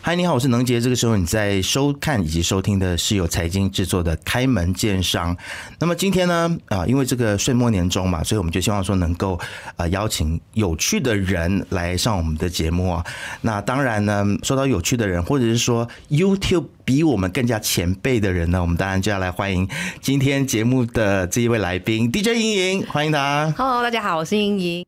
[0.00, 0.80] 嗨，你好，我是能杰。
[0.80, 5.36] 这个时候你在收看以及收听的是由财经制作的《开门见商》。
[5.80, 9.38] 那么今天呢，啊，因为这个岁末年终嘛，所以我们就希望说能够
[9.76, 13.04] 啊邀请有趣的人来上我们的节目啊。
[13.42, 19.68] 那当然呢，说到有趣的人，或者是说 YouTube 比我们更加前辈的人呢，我们当然就要来欢迎
[20.00, 23.52] 今天节目的这一位来宾 DJ 莹莹，欢迎他。
[23.58, 24.86] Hello，大家好，我是莹莹。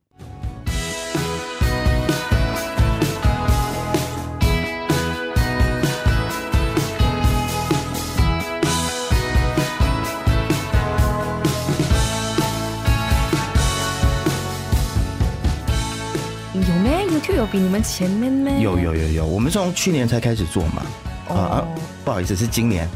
[17.20, 18.50] 有没 YouTube 有比你们前面呢？
[18.60, 20.82] 有有有有，我们从去年才开始做嘛。
[21.28, 21.66] 啊，
[22.04, 22.88] 不好意思，是今年。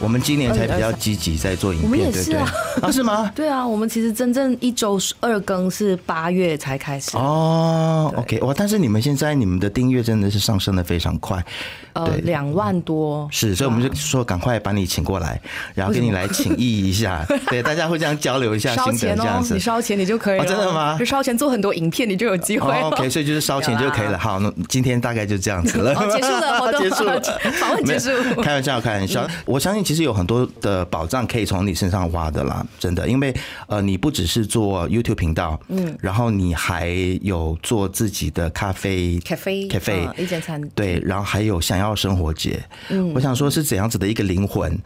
[0.00, 2.48] 我们今年才比较积极在做影片，我们也是啊，
[2.82, 3.32] 啊是吗？
[3.34, 8.12] 对啊，我们其实真正一周二更是八月才开始哦。
[8.16, 8.54] OK，哇！
[8.56, 11.44] 但是你们现在你们的订阅真的是上升的非常快，
[12.04, 15.40] 呃，两万多是，所以我们就说赶快把你请过来，
[15.74, 19.54] 然后跟你来请益一下， 对，大家会这样交流一下心得这样子。
[19.54, 20.96] 你烧钱你就可以了，真的吗？
[20.98, 22.72] 就烧钱做很多影片，你就有机会。
[22.82, 24.16] OK，所以就是烧钱就可以了。
[24.18, 27.20] 好，那今天大概就这样子了，结束了，结束了，
[27.60, 28.10] 访问结束。
[28.42, 29.26] 开玩笑，开玩笑。
[29.44, 30.48] 我相信其实有很多。
[30.60, 33.34] 的宝藏可以从你身上挖的啦，真的，因为
[33.66, 36.88] 呃，你不只是做 YouTube 频道，嗯，然后你还
[37.22, 44.78] 有做自己的咖啡，咖啡，咖啡一间餐，对，然后还有想要生活节，嗯，我想说是怎样子的一个灵魂，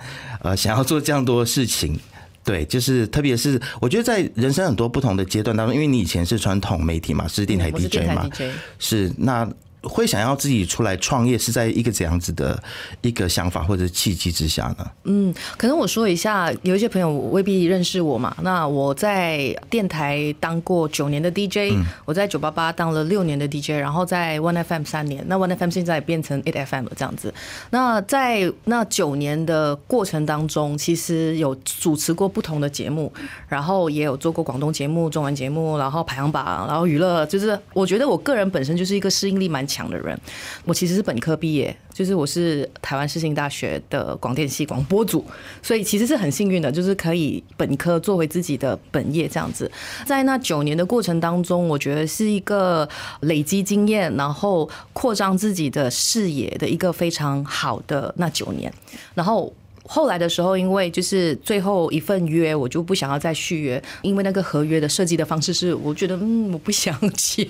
[0.43, 1.99] 呃，想要做这样多事情，
[2.45, 8.29] 对，就是特别是我觉得在人生很多不同的阶段当中，因为你以前是传统媒体嘛，是电台 DJ 嘛，
[8.79, 9.49] 是那。
[9.83, 12.63] 会想要自己出来创业，是在一个怎样子的
[13.01, 14.91] 一个想法或者契机之下呢？
[15.05, 18.33] 嗯，可能我说一下，有一些朋友未必认识我嘛。
[18.43, 25.25] 那我在电台当过九年的 DJ，我在九八八当了六年的 DJ，然后在 One FM 三年。
[25.27, 27.35] 那 One FM 现在变成 Eight FM 了，这样子。
[27.71, 33.13] 那在那九年的过程当中，其实有主持过不同的节目，
[33.49, 37.27] 然后也有做过广东节目、中文节目，然后排行榜，然后娱乐。
[37.27, 39.67] 就是我觉得我个人本身就是一个适应力蛮。
[39.73, 40.19] 强的人，
[40.65, 45.25] 我其实是本科毕业，就是我是台湾世新大学的广电系广播组，
[45.63, 49.71] 所以其实是很幸运的，就是可以本科做回自己的本业这样子。
[50.05, 52.87] 在那九年的过程当中，我觉得是一个
[53.21, 58.71] 累积经验，然后扩张自己的视野的一个非常好的那九年，
[59.15, 59.53] 然后。
[59.85, 67.47] 后来的时候，因为就是最后一份约，我就不想要再续约，因为那个合约的设计的方式是，我觉得嗯，我不想签。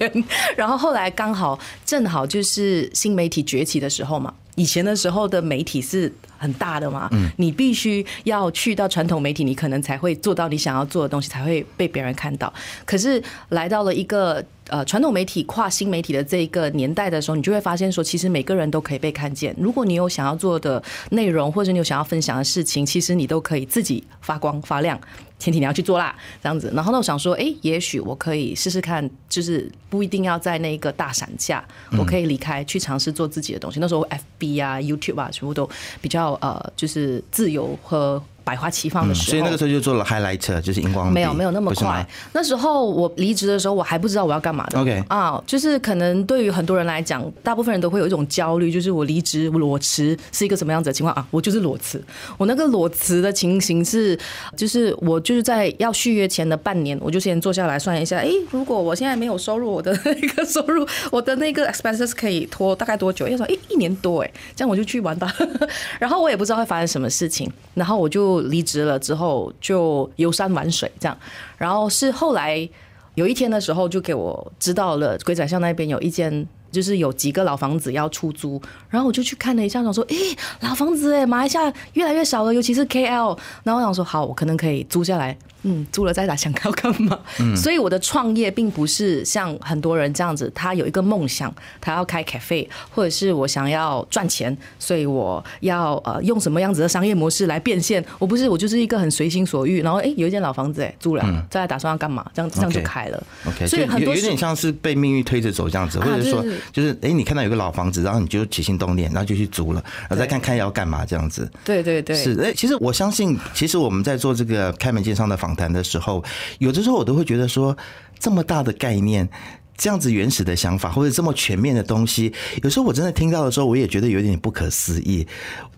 [0.56, 12.52] 然后后来刚好正好就是新媒体崛起的时候嘛，以前的时候的媒体是很大的嘛，嗯你必须要去到传统媒体，你可能才会做到你想要做的东西，才会被别人看到。
[12.84, 14.44] 可是来到了一个。
[14.72, 19.54] 呃，传统媒体跨新媒体的这一个年代的时候，你就会发现说，其实每个人都可以被看见。
[19.58, 24.98] 如果你有想要做的内容，或者你有想要分享的事情，其实你都可以自己发光发亮。
[25.38, 26.72] 前提你要去做啦，这样子。
[26.74, 31.62] 然后呢，我想说，哎，也许我可以试试看，就是不一定要在那个大闪下，
[31.98, 33.78] 我可以离开去尝试做自己的东西。
[33.78, 34.02] 那时候
[34.40, 35.68] ，FB 啊、YouTube 啊，全部都
[36.00, 38.22] 比较呃，就是自由和。
[38.44, 41.12] 百花齐放的时候，所以那个时候就做了 highlight，就是荧光。
[41.12, 42.06] 没有没有那么快。
[42.32, 44.80] 那时候我离职的时候，我还不知道我要干嘛的。
[44.80, 51.26] OK 啊，就是可能对于很多人来讲，大部分人都会有一种焦虑，就是我离职裸辞是一个什么样子的情况啊？
[51.30, 52.02] 我就是裸辞。
[52.38, 54.18] 我那个裸辞的情形是，
[54.56, 63.28] 就是我就是在要续约前的半年，我就先坐下来算一下，哎，如果我现在没有收入，我的那个收入， 我的那个 expenses 可以拖大概多久？
[63.28, 65.32] 要说，哎，一年多，哎，这样我就去玩吧。
[66.00, 68.31] 然后我也不知道会发生什么事情，然后我就。
[68.40, 71.16] 离职了之后就游山玩水这样，
[71.58, 72.68] 然后是后来
[73.14, 78.60] 有一天的时候就给我知道了鬼仔巷那边有一间就是有几个老房子要出租，
[78.92, 80.16] 然后我就去看了一下，想说，诶，
[80.60, 85.36] 老房子诶，马来西亚越来越少了，尤其是 KL，然后我想说，好，我可能可以租下来。
[85.64, 87.16] 嗯，租了再打，想要干嘛？
[87.38, 98.04] 嗯，所以我的创业并不是像很多人这样子，他有一个梦想，他要开 cafe，或者是我想要赚钱，所以我要呃用什么样子的商业模式来变现？
[98.18, 102.28] 我不是，我就是一个很随心所欲，然后哎有一间老房子哎租了，再来打算要干嘛？
[102.34, 103.22] 这样这样就开了。
[103.46, 111.48] OK，所以很多有点像是被命运推着走这样子，或者是说就是哎你看到有个老房子，然后你就起心动念，然后就去租了，然后再看看要干嘛这样子。
[111.64, 115.52] 对对对，是哎，其实我相信，其实我们在做这个开门见山的访。
[115.54, 116.24] 谈的时候，
[116.60, 117.76] 有的时候我都会觉得说，
[118.18, 119.28] 这么大的概念，
[119.76, 122.32] 这样子原始的想法，或者这么全面的东西，
[122.62, 125.26] 有时候我真的听到的时候，我也觉得有点不可思议。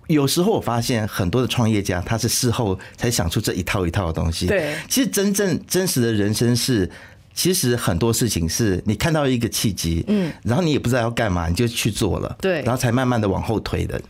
[0.07, 4.47] 有时候我发现很多的创业家，他是事后才想出这一套一套的东西。
[4.47, 6.89] 对，其实真正真实的人生是
[7.35, 14.01] 其实很多事情是你看到一个契机，嗯，然后你也不知道要干嘛，你就去做了，对然后才慢慢的往后推的。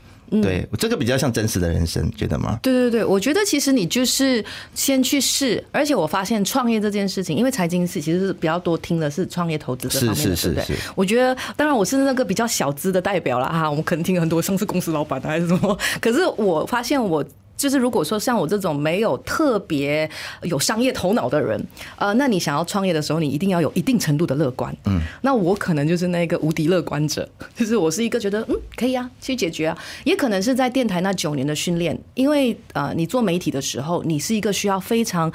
[0.42, 2.58] 对，这个比较像真实的人生，觉得吗？
[2.60, 4.44] 对对对，我觉得其实你就是
[4.74, 10.88] 先去试，而且我发现创业这件事情，因为财经是其实是比较多听的是创业投资这方面的，是是对不对是是？
[10.96, 17.24] 我觉得当然我是那个比较小资的代表了哈，我们可能听很多上市公司老板啊还是什么，可是我发现我。
[17.56, 20.08] 就是如果说像我这种没有特别
[20.42, 21.62] 有商业头脑的人，
[21.96, 24.74] 呃，那你想要创业的时候，你一定要有一定程度的乐观。
[24.86, 35.32] 嗯，那我可能就是那个无敌乐观者， 就是我是一个觉得嗯可以啊，去解决啊，也可能是在电台那九年的训练，因为呃，你做媒体的时候，你是一个需要非常。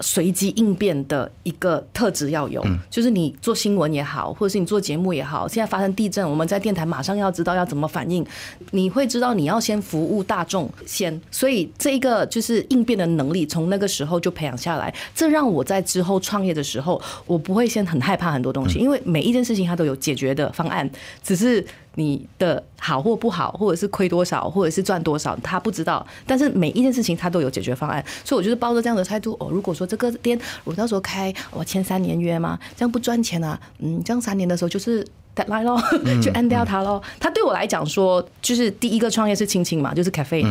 [0.00, 8.24] 随机应变的一个特质要有，就是你做新闻也好，或者是你做节目也好，现在发生地震，我们在电台马上要知道要怎么反应，
[8.70, 20.88] 你会知道你要先服务大众先，所以这一个就是应变的能力，从那个时候就培养下来，这让我在之后创业的时候，我不会先很害怕很多东西，因为每一件事情它都有解决的方案，
[21.22, 21.64] 只是。
[22.00, 26.04] 你的好或不好，或者是亏多少，或者是赚多少，他不知道。
[26.26, 29.36] 但是每一件事情他都有解决方案，所以我就是抱着这样的态度。
[29.38, 32.58] 哦，如果说这个店我到时候开，我签三年约吗？
[32.74, 33.60] 这样不赚钱啊？
[33.80, 35.06] 嗯，这样三年的时候就是
[35.36, 35.78] deadline 咯，
[36.22, 37.02] 就 end 掉它咯。
[37.20, 40.44] 他对我来讲说，就是第一个创业是青青嘛，就是 cafe，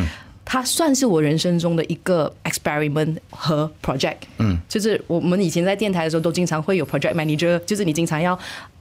[0.45, 4.17] 它算是我人生中的一个 experiment 和 project。
[4.37, 8.37] 嗯，就是我们以前在电台的时候，都经常会有 project manager，就是你经常要。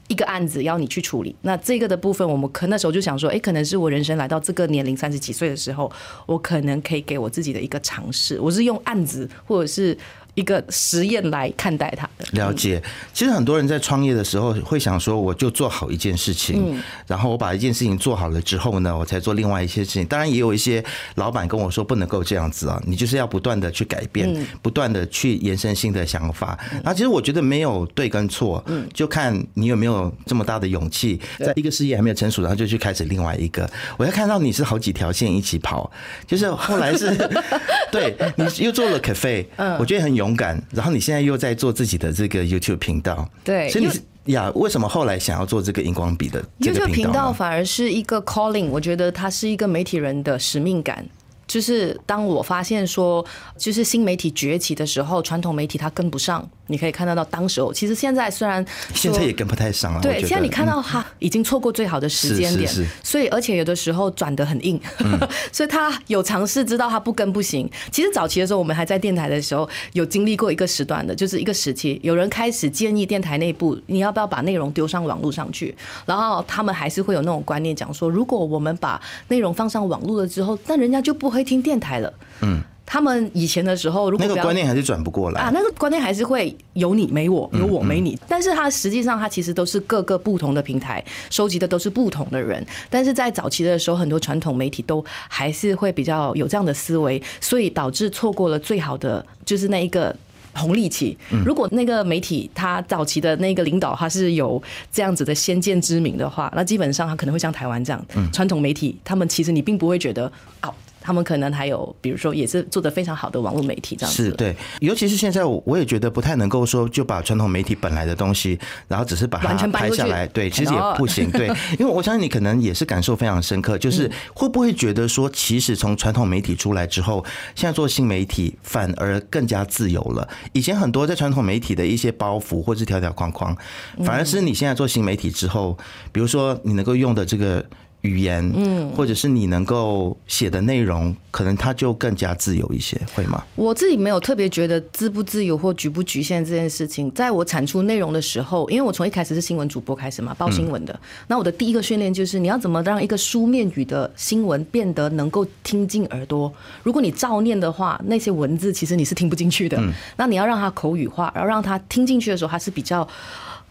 [0.09, 5.91] 一个案子要你去处理，那这个的部分，我们可那时候就想说，哎，可能是我人生来到这个年龄三十几岁的时候，
[6.27, 8.41] 我可能可以给我自己的一个尝试。
[8.41, 9.97] 我是用案子或者是。
[10.39, 12.81] 一个实验来看待它的了解，
[13.13, 20.07] 其实很多人在创业的时候会想说，我就做好一件事情，然后我把一件事情做好了之后呢，我才做另外一些事情。
[20.07, 20.83] 当然，也有一些
[21.17, 24.33] 老板跟我说，不能够这样子啊，你就是要不断的去改变，
[24.63, 26.57] 不断的去延伸新的想法。
[26.71, 28.65] 然后，其实我觉得没有对跟错，
[28.95, 33.69] 就看你有没有这么大的勇气，在一个事业还没有成熟，然后就去开始另外一个。
[33.97, 35.91] 我要看到你是好几条线一起跑，
[36.29, 37.13] 就是后来是
[37.91, 39.45] 对你又做了 cafe，
[39.81, 40.28] 我觉得很勇。
[40.29, 47.33] 勇敢，然后你现在又在做自己的这个 YouTube 频道，对，所以你是呀，为什么后来想要做这个荧光笔的 YouTube 频道？
[47.33, 51.05] 反而是一个 calling，我觉得它是一个媒体人的使命感。
[51.49, 53.25] 就是当我发现说，
[53.57, 56.49] 就是新媒体崛起的时候，传统媒体它跟不上。
[56.71, 58.63] 你可以看得到，当时候其实现在虽然
[58.93, 62.71] 现在也跟不太上了，对，现在你看到哈，已经错过最好的时间点，
[63.03, 64.79] 所以而且有的时候转得很硬，
[65.51, 67.67] 所以他有尝试知道他不跟不行。
[67.91, 75.75] 其实早期的时候，我们还在电台的时候，有经历过一个时段的，就是一个时期，有人开始建议电台内部你要不要把内容丢上网络上去，
[76.05, 82.13] 然后他们还是会有那种观念讲说，如果我们把内容放上网络了之后，那人家就不会听电台了。
[82.43, 82.63] 嗯。
[82.91, 88.19] 他们以前的时候，如果那个观念还是转不过来啊，那个观念还是会有你没我，有我没你。
[88.27, 92.67] 但是它实际上，它其实都是各个不同的平台收集的都是不同的人。
[92.89, 100.17] 但是在早期的时候，很多传统媒体都还是会比较有这样的思维，所以导致错过了最好的就是那一个
[100.55, 101.15] 红利期。
[101.45, 108.03] 如果那个媒体他早期的那个领导他是有这样子的先见之明的话，那基本上他可能会像台湾这样，
[108.33, 110.33] 传统媒体他们其实你并不会觉得
[110.63, 110.73] 哦。
[111.09, 114.25] 他们可能还有，比如说，也是做的非常好的网络媒体这样子。
[114.25, 118.59] 是对，尤其是现在，我我也觉得不太能够说就把传统媒体本来的东西，
[118.89, 120.27] 然后只是把它拍下来。
[120.27, 121.31] 对，其实也不行。
[121.31, 121.47] 对，
[121.81, 130.29] 因为我相信你可能也是感受非常深刻，就是会不会觉得说，其实从传统媒体出来之后，现在做新媒体反而更加自由了。
[130.53, 133.57] 以前很多在传统媒体的一些包袱或是条条框框，
[134.05, 135.79] 反而是你现在做新媒体之后，
[136.13, 137.65] 比如说你能够用的这个。
[138.03, 143.43] 语言，嗯，或者是你能够写的内容，可能它就更加自由一些，会吗？
[143.57, 147.11] 我自己没有特别觉得自不自由或局不局限这件事情。
[147.13, 150.99] 在我产出内容的时候，因为我从一开始是新闻主播开始嘛，报新闻的。
[151.27, 156.53] 那我的第一个训练就是你要怎么让一个书面语的新闻变得能够听进耳朵。
[156.85, 159.83] 如果你照念的话，那些文字其实你是听不进去的。
[160.17, 163.07] 那你要让它口语化，然后让它听进去的时候，它是比较。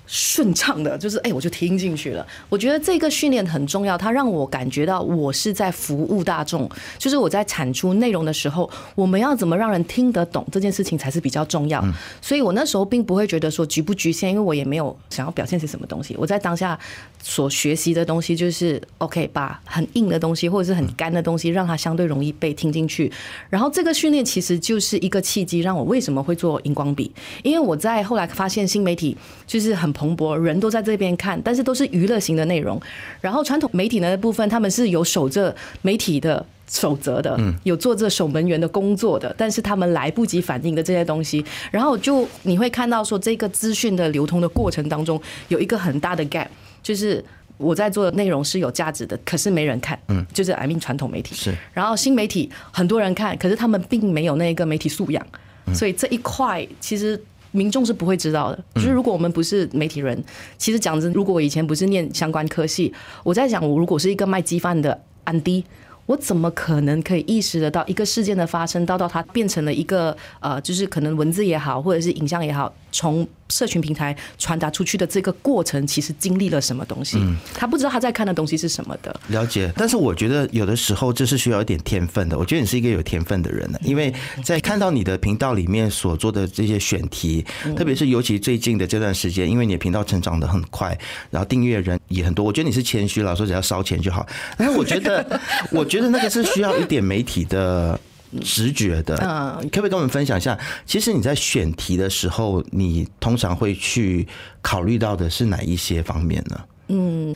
[0.08, 2.26] 顺畅的，就是哎，我就听进去了。
[2.48, 6.68] 我觉得这个训练很重要，它让我感觉到我是在服务大众。
[6.98, 11.84] 就是我在产出内容的时候，我们要怎么让人听得懂这件事情才是比较重要。
[12.22, 16.16] 所以我那时候并不会觉得说局不局限，因为我也没有想要表现些什么东西。
[16.18, 16.80] 我在当下
[17.22, 23.12] 所学习的东西就是 OK，把很硬的东西或者是很干的东西，让它相对容易被听进去。
[23.50, 27.12] 然后这个训练其实就是一个契机，让我为什么会做荧光笔，
[27.44, 29.97] 因为我在后来发现新媒体就是很。
[29.98, 32.80] 蓬勃，人都在这边看，但是都是娱乐型的内容。
[33.20, 46.48] 然后传统媒体的部分，他们是有守着媒体的守则的，有做这守门员的工作的，但是他们来不及反应的这些东西，然后就你会看到说，这个资讯的流通的过程当中有一个很大的 gap，
[46.84, 47.24] 就是
[47.58, 51.34] 我在做的内容是有价值的，可是没人看，嗯，就是 I mean 传统媒体。
[51.34, 55.25] 是，然后新媒体很多人看，可是他们并没有那个媒体素养，
[55.74, 57.20] 所以这一块其实。
[57.58, 58.64] 民众是不会知道的。
[58.76, 60.24] 就是如果我们不是媒体人，
[60.58, 65.64] 其实讲真，如果我以前不是念相关科系，我在想，我如果是一个卖鸡饭的安迪，
[66.06, 77.18] 我怎么可能可以意识得到一个事件的发生，到到它变成了一个呃，就是可能文字也好，或者是影像也好，从社群平台传达出去的这个过程，其实经历了什么东西？
[77.54, 79.18] 他不知道他在看的东西是什么的。
[79.27, 82.38] 了解，但是我觉得有的时候这是需要一点天分的。
[82.38, 84.13] 我觉得你是一个有天分的人呢，因为
[84.44, 90.98] 在看到你的频道里面所做的这些选题，特别是尤其最近的这段时间，因为你的频道成长的很快，
[91.30, 92.44] 然后订阅人也很多。
[92.46, 94.25] 我觉得你是谦虚了，说只要烧钱就好。
[94.58, 95.39] 但是我觉得，
[95.72, 98.00] 我觉得那个是需要一点媒体的。
[98.42, 100.58] 直觉的，嗯，可不可以跟我们分享一下？
[100.86, 104.28] 其实你在选题的时候，你通常会去
[104.62, 106.60] 考虑到的是哪一些方面呢？
[106.90, 107.36] 嗯。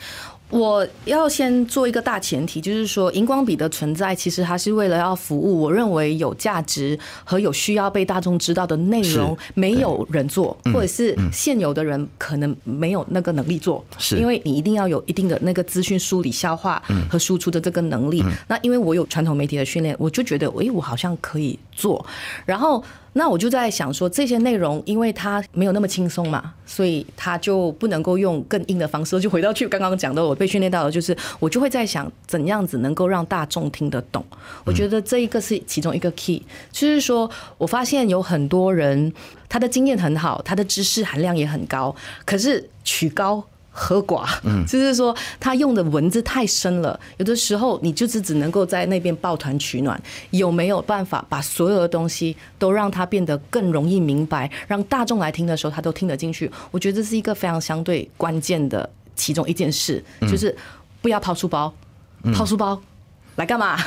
[0.52, 18.24] 我要先做一个大前提，就是说荧光笔的存在，其实它是为了要服务我认为有价值和有需要被大众知道的内容，没有人做，或者是现有的人可能没有那个能力做，是因为你一定要有一定的那个资讯梳理、消化和输出的这个能力。
[18.48, 22.06] 那因为我有传统媒体的训练，我就觉得，哎，我好像可以做，
[22.46, 22.84] 然后。
[23.14, 29.20] 那我就在想说，这些内容因为它没有那么轻松嘛，所以它就不能够用更硬的方式。
[29.20, 34.26] 就回到去刚刚讲的，我被训练到的就是，我就会在想，怎样子能够让大众听得懂。
[34.64, 36.42] 我觉得这一个是其中一个 key，
[36.72, 39.12] 就是说我发现有很多人
[39.50, 41.94] 他的经验很好，他的知识含量也很高，
[42.26, 43.44] 可是曲高。
[43.72, 50.00] 和寡，嗯，就是说他用的文字太深了，有的时候你就是只能够在那边抱团取暖，
[50.32, 56.52] 有没有办法把所有的东西都让它变得更容易明白，让大众来听的时候他都听得进去？
[56.70, 60.56] 我觉得这是一个非常相对关键的其中一件事，就是
[61.02, 61.74] 不要抛书包，
[62.34, 62.82] 抛书包。
[63.36, 63.78] 来干嘛？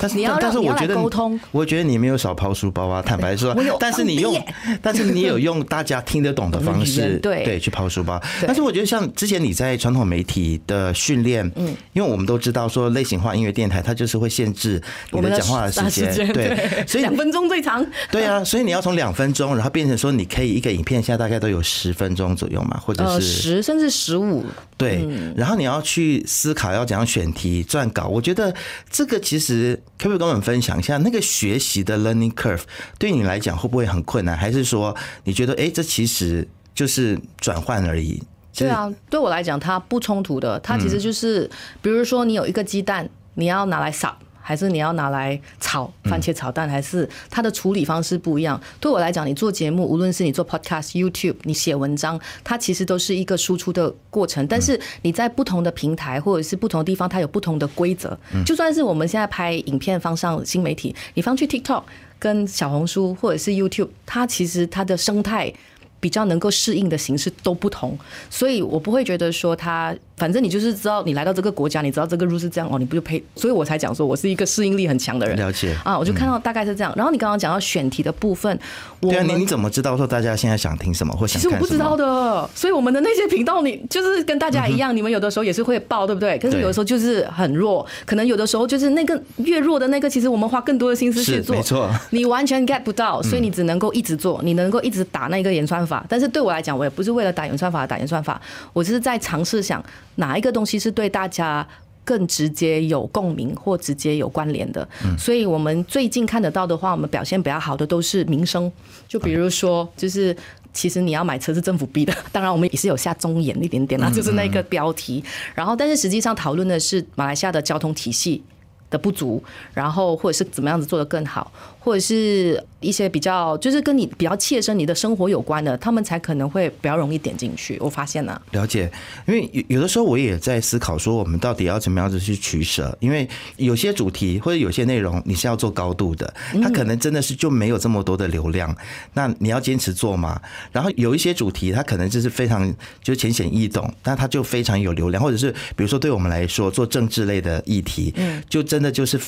[0.00, 3.00] 但是你要但是我觉得沟通，我觉得你没有少抛书包啊。
[3.00, 4.44] 坦白说， 但是你用，
[4.82, 8.20] 但是你有用大家听得懂的方式， 对对，去抛书包。
[8.46, 14.82] 但是我觉得像之前你在传统媒体的训练，嗯，因为我们都知道说类型化音乐电台它就是会限制
[15.12, 17.84] 你的讲话的时间，对，所以两分钟最长。
[18.10, 24.44] 对啊， 所以你要从两分钟，然后变成说你可以一个影片现在大概都有十分钟左右嘛，或者是十甚至十五。
[24.76, 25.06] 对，
[25.36, 28.52] 然后你要去思考要怎样选题撰稿，我觉得。
[28.88, 32.62] 这个其实可不可以跟我们分享一下，那个学习的 learning curve
[32.98, 34.36] 对你来讲会不会很困难？
[34.36, 38.22] 还是说你觉得，哎，这其实就是转换而已？
[38.54, 40.58] 对啊，对我来讲，它不冲突的。
[40.60, 41.48] 它其实就是，
[41.80, 44.16] 比如说你有一个鸡蛋，你要拿来撒。
[44.40, 48.60] 还是你要拿来炒番茄炒蛋，还是它的处理方式不一样？
[48.80, 54.46] 对我来讲，你做节目，无论是你做 podcast、YouTube，你写文章，它其实都是一个输出的过程。
[54.46, 58.18] 但是你在不同的平台或者是不同的地方，它有不同的规则。
[58.44, 61.82] 就算是我们现在拍影片放上新媒体，你放去 TikTok、
[62.18, 65.52] 跟小红书或者是 YouTube，它其实它的生态
[66.00, 69.94] 比较能够适应的形式都不同，所以我不会觉得说它。
[70.20, 73.24] 反正你就是知道，你来到这个国家，你知道这个路是这样哦，你不就配？
[73.34, 75.34] 所以我才讲说，我是一个适应力很强的人。
[75.38, 76.92] 了解啊，我就看到大概是这样。
[76.94, 78.58] 然后你刚刚讲到选题的部分，
[79.00, 81.40] 对啊，你你怎么知道说大家现在想听什么或想？
[81.40, 86.38] 其实我不知道的，所以我们的那些频道，你就是跟大家一样，你们有的时候也是会报，对不对？
[86.38, 91.90] 可是有的时候就是很弱，可能有的时候就是那个越弱的那个，其实我们花更多的心思去做，没错。
[92.10, 96.04] 你完全 get 不到，所以你只能够一直做，你能够一直打那个演算法。
[96.08, 98.38] 但是对我来讲，我也不是为了打演算法打演算法，
[98.74, 99.82] 我只是在尝试想
[100.20, 100.88] 哪一个东西是。
[101.00, 101.66] 对大家
[102.04, 104.86] 更直接有共鸣或直接有关联的，
[105.16, 108.70] 所以我们最近看得到的话，我们表现比较好的都是民生，
[109.08, 110.36] 就比如说，就是
[110.74, 115.24] 其实你要买车是政府逼的， 当然我们也是有下中眼一点点啦，就是那个标题，
[115.54, 118.42] 然后但是实际上讨论的是马来西亚的交通体系
[118.90, 121.50] 的不足，然后或者是怎么样子做得更好，
[121.80, 122.64] 或者是。
[122.80, 127.76] 一些比较就是跟你比较切身你的生活有关的，他们才可能会比较容易点进去。
[127.78, 128.90] 我发现了，了解，
[129.28, 132.96] 因为有有的时候我也在思考说，我们到底要怎么样子去取舍？
[132.98, 136.32] 因为有些主题或者有些内容你是要做高度的，
[136.62, 138.74] 它可能真的是就没有这么多的流量，
[139.12, 140.40] 那你要坚持做嘛？
[140.72, 149.20] 然后有一些主题，它可能就是非常就浅显易懂，那它就非常有流量，或者是比如说对我们来说做政治类的议题，嗯，就真的就是。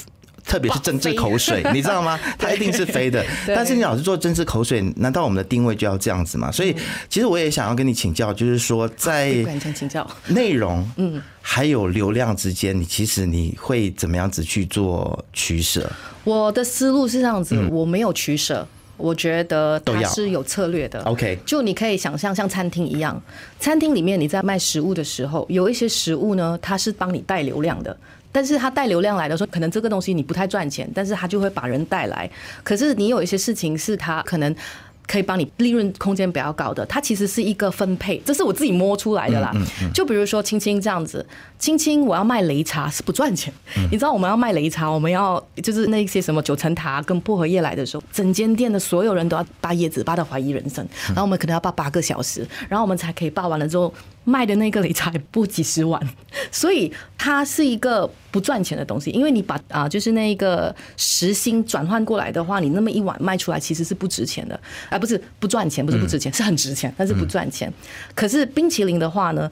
[0.44, 2.18] 特别是政治口水， 你知道吗？
[2.38, 3.25] 它一定是飞的。
[3.46, 6.50] 但是你老是做政治口水，难道我们的定位就要这样子吗？
[6.50, 6.75] 所以，
[7.08, 9.32] 其实我也想要跟你请教，就是说在
[9.75, 15.90] 请教内容，嗯，还有流量之间，你其实你会怎么样子去做取舍？
[16.25, 18.66] 我的思路是这样子，我没有取舍。
[18.99, 21.02] 我觉得它是有策略的。
[21.02, 23.20] OK，就你可以想象像餐厅一样，
[23.58, 27.96] 餐厅里面你在卖食物的时候，有一些食物呢，它是帮你带流量的。
[28.32, 32.28] 但是他带流量来的时候，可能这个东西你不太赚钱，但是他就会把人带来。
[32.64, 34.54] 可是你有一些事情是他可能。
[35.04, 39.52] 可以帮你利润空间比较高的，它其实是一个分配，这是我自己摸出来的啦。
[39.92, 41.26] 就比如说青青这样子，
[41.62, 43.54] 青青我要卖擂茶是不赚钱。
[43.92, 50.85] 你知道我们要卖擂茶，我们要就是那些什么九层塔跟薄荷叶来的时候，整间店的所有人都要扒叶子，扒到怀疑人生。
[51.07, 53.95] 然后我们可能要扒八个小时，然后我们才可以扒完了之后。
[54.25, 56.00] 卖的那个擂茶也不几十万，
[56.52, 59.11] 所以它是一个不赚钱的东西。
[59.11, 67.73] 因为你把啊，就是那个时薪转换过来的话，你那么一碗卖出来其实是不值钱的，而不是不赚钱，不是不值钱，是很值钱，但是不赚钱。
[68.14, 69.50] 可是冰淇淋的话呢，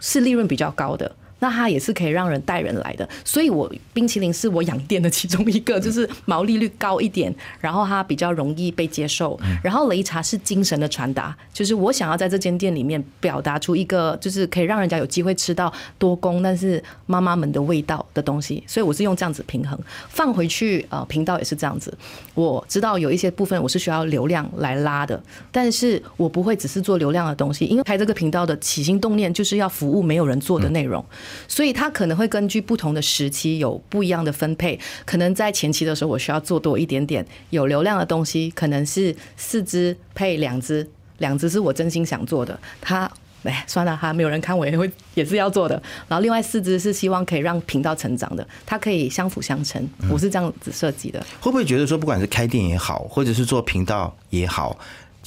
[0.00, 1.08] 是利润比较高的。
[1.40, 9.38] 那它也是可以让人带人来的，所以我冰淇淋是我养店的其中一个， 就是毛利率高一点，然后它比较容易被接受。
[9.62, 18.62] 然后擂茶是精神的传达，就是我想要在这间店里面表达出一个，就是可以让人家有机会吃到多功，但是妈妈们的味道的东西。
[18.66, 19.78] 所以我是用这样子平衡
[20.08, 21.96] 放回去，呃，频道也是这样子。
[22.34, 25.20] 我知道有一些部分我是需要流量来拉的，
[25.52, 31.04] 但是我不会只是做流量的东西，因为开这个频道的起心动念就是要服务没有人做的内容。
[31.46, 43.10] 所以它可能会根据不同的时期有不一样的分配，可能在前期的时候我需要做多一点点有流量的东西，可能是四支配两支，两只是我真心想做的，它
[43.44, 51.24] 哎算了哈，没有人看我也会也是要做的，然后另外四只是希望可以让频道成长的，它可以相辅相成，我是这样子设计的。
[51.40, 54.76] 会不会觉得说，不管是开店也好，或者是做频道也好？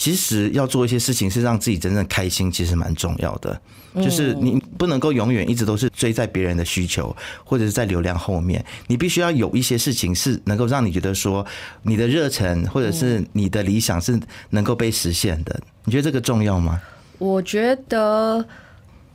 [0.01, 3.62] 其实要做一些事情是让自己真正开心，其实蛮重要的。
[3.98, 8.65] 就是你不能够永远一直都是追在别人的需求，或者是在流量后面。
[8.88, 11.46] 你必须要有一些事情是能够让你觉得说
[11.84, 15.62] 你的热忱或者是你的理想是能够被实现的。
[15.86, 16.81] 你觉得这个重要吗？
[17.20, 18.43] 我觉得，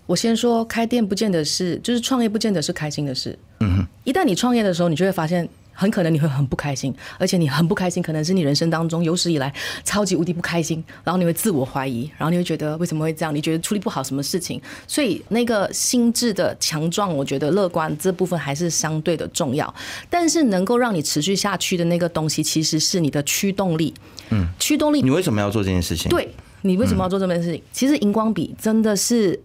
[0.06, 3.36] 我先说开店不见得是，就是创业不见得是开心的事。
[3.58, 5.48] 嗯哼，一旦你创业的时候，你就会发现。
[5.76, 9.52] 很可能你会很不开心，而且你很不开心，可能是你人生当中有史以来
[9.84, 10.82] 超级无敌不开心。
[11.04, 13.34] 然后你会自我怀疑，然后你会觉得为什么会这样？
[13.34, 14.60] 你觉得处理不好什么事情？
[14.88, 19.72] 所以那个心智的强壮，我觉得乐观这部分还是相对的重要。
[20.08, 23.92] 但是能够让你持续下去的那个东西，其实是你的驱动力。
[24.30, 25.02] 嗯，驱动力。
[25.02, 26.08] 你为什么要做这件事情？
[26.08, 26.28] 对
[26.62, 27.62] 你为什么要做这件事情？
[27.72, 29.38] 其实荧光笔真的是。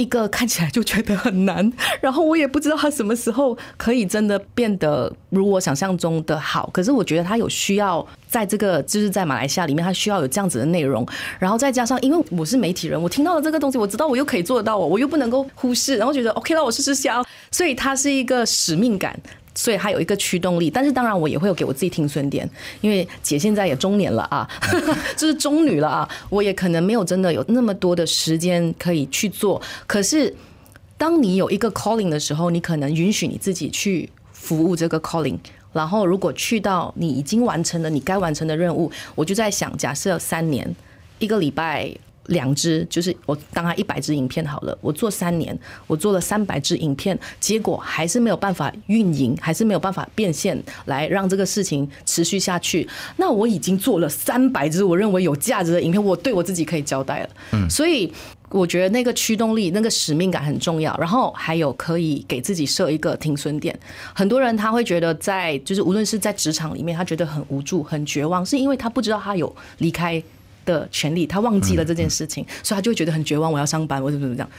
[0.00, 6.70] 一个看起来就觉得很难， 然后我也不知道他什么时候可以真的变得如我想象中的好。
[6.72, 11.06] 可是我觉得他有需要在这个就是在马来西亚里面，他需要有这样子的内容，
[11.38, 19.14] 然后再加上因为我是媒体人，我听到了这个东西，我知道我又可以做得到，我我又不能够忽视，然后觉得 OK 那我试试下，所以它是一个使命感。
[19.60, 22.48] 所以它有一个驱动力，但是当然我也会有给我自己停损点，
[22.80, 24.48] 因为姐现在也中年了啊，
[25.18, 29.60] 就是中女了啊，我也可能没有真的有那么多的时间可以去做。
[29.86, 30.34] 可是
[30.96, 35.36] 当你有一个 calling 的时候，你可能允许你自己去服务这个 calling，
[35.74, 40.74] 然后如果去到你已经完成了你该完成的任务，我就在想，假设三年
[41.18, 41.94] 一个礼拜。
[42.26, 52.86] 两支就是我当它一百支影片好了，我做三年，我做了三百支影片，结果还是没有办法运营，还是没有办法变现来让这个事情持续下去。
[53.16, 57.30] 那我已经做了三百支我认为有价值的影片，我对我自己可以交代了。
[57.52, 58.12] 嗯，所以
[58.50, 60.96] 我觉得那个驱动力、那个使命感很重要。
[60.98, 63.76] 然后还有可以给自己设一个停损点。
[64.14, 70.22] 很多人他会觉得在就是无论是在职场里面，他觉得很无助、很绝望，是因为他不知道他有离开。
[70.70, 73.52] 的权利，他忘记了这件事情，所以他就会觉得很绝望。
[73.52, 74.50] 我要上班，我怎么怎么这样。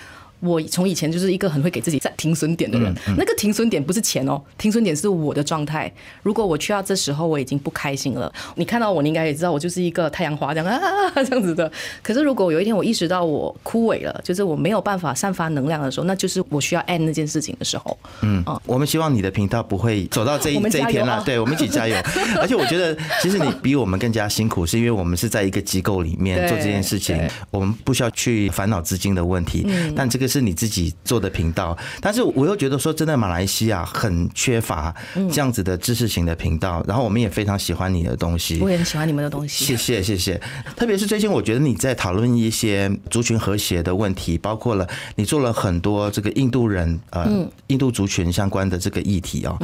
[0.42, 5.92] 我从以前就是一个很会给自己在停损点的人，那个停损点不是钱哦，停损点是我的状态。
[6.24, 10.80] 如果我去到这时候我已经不开心了，你看到我，你应该也知道我就是一个太阳花这样 啊
[11.14, 11.72] 这样子的。
[12.02, 17.96] 可是如果有一天我意识到我枯萎了，就是我没有办法散发能量的时候，那就是我需要 end 那件事情的时候。
[18.22, 21.96] 嗯，我们希望你的频道不会走到这一这一天了，对我们一起加油。
[22.42, 27.16] 而且我觉得其实你比我们更加辛苦，是因为我们是在一个机构里面做这件事情，
[27.52, 30.31] 我们不需要去烦恼资金的问题，但这个。
[30.32, 34.94] 是你自己做的频道，但是我又觉得说，真的马来西亚很缺乏
[35.30, 39.66] 这样子的知识型的频道，然后我们也非常喜欢你的东西，我也很喜欢你们的东西。
[39.66, 40.40] 谢谢谢谢，
[40.78, 47.28] 特别是最近我觉得你在讨论一些族群和谐的问题，包括了你做了很多这个印度人呃
[47.68, 49.58] 印度族群相关的这个议题哦。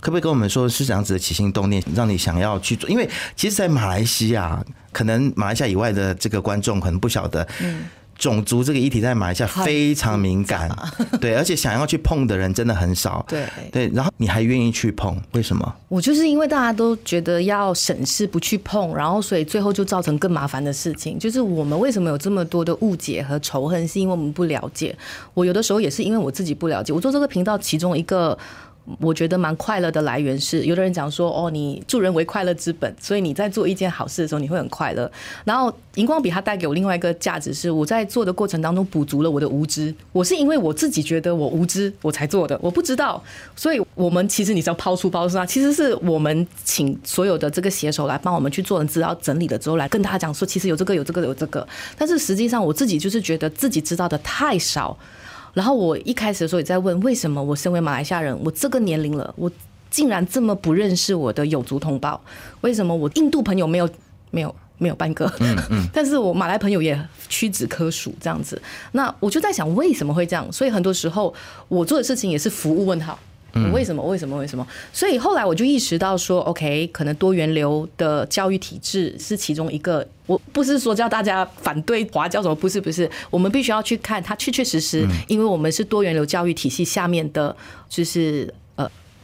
[0.00, 2.88] 可不可以跟我们说，是这样子的起心动念，让你想要去做？
[2.88, 3.06] 因为
[3.36, 4.58] 其实，在马来西亚，
[4.92, 7.46] 可能马来西亚以外的这个观众可能不晓得，
[8.20, 10.70] 种族这个议题在马来西亚非常敏感，
[11.18, 13.90] 对，而且想要去碰的人真的很少，对对。
[13.94, 15.74] 然后你还愿意去碰，为什么？
[15.88, 21.18] 我就是因为大家都觉得要省事不去碰，然后所以最后就造成更麻烦的事情。
[21.18, 24.94] 就是我们为什么有这么多的误解和仇恨，是因为我们不了解。
[25.32, 26.92] 我有的时候也是因为我自己不了解。
[26.92, 28.36] 我做这个频道，其中一个。
[28.98, 35.10] 我觉得蛮快乐的来源是，有的人讲说，哦，你助人为快乐之本，所以你在做一件好事的时候，你会很快乐。
[35.44, 39.94] 然后荧光笔它带给我另外一个价值是，我在做的过程当中补足了我的无知。
[40.12, 43.22] 我是因为我自己觉得我无知，我才做的，我不知道。
[43.54, 51.66] 所以我们其实你知道抛出包是其实是我们请所有的这个写手来帮我们去做人资料整理了之后，来跟大家讲说，其实有这个有这个有这个。
[51.96, 54.98] 但是实际上我自己就是觉得自己知道的太少。
[55.52, 59.50] 然后我一开始的时候也在问，为什么我身为马来西亚人，我这个年龄了，我
[59.90, 62.20] 竟然这么不认识我的有族同胞？
[62.60, 63.88] 为什么我印度朋友没有
[64.30, 65.30] 没有没有半个？
[65.40, 65.88] 嗯嗯。
[65.92, 68.60] 但是我马来朋友也屈指可数这样子。
[68.92, 70.50] 那我就在想，为什么会这样？
[70.52, 71.34] 所以很多时候
[71.68, 73.18] 我做的事情也是服务问号。
[73.72, 74.02] 为什么？
[74.02, 74.36] 为什么？
[74.36, 74.66] 为什么？
[74.92, 80.06] 所以后来我就意识到说，OK，可能多元流的教育体制是其中一个。
[80.26, 83.10] 我不是说叫大家反对华教什么，不是，不是。
[83.30, 87.56] 我们必须要去看它确确实实，因为我们是多元流教育体系下面的，
[87.88, 88.52] 就是。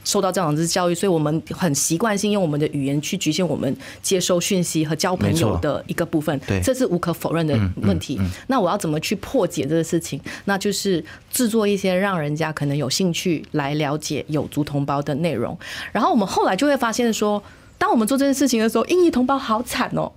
[0.06, 8.18] 受到这样子教育，所以我们很习惯性用我们的语言去局限我们接收讯息和交朋友的一个部分，这是无可否认的问题。
[8.46, 10.20] 那我要怎么去破解这个事情？
[10.44, 15.58] 那就是制作一些让人家可能有兴趣来了解有族同胞的内容。
[15.90, 17.42] 然后我们后来就会发现说，
[17.76, 20.12] 当我们做这件事情的时候，印裔同胞好惨哦。